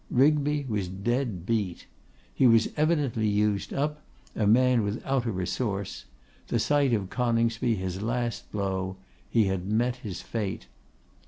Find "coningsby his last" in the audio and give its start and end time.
7.11-8.51